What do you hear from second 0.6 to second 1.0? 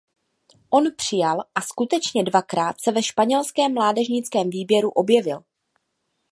On